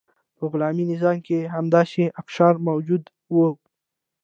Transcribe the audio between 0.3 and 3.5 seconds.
په غلامي نظام کې هم داسې اقشار موجود وو.